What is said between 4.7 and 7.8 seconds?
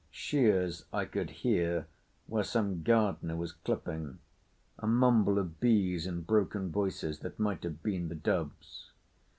a mumble of bees and broken voices that might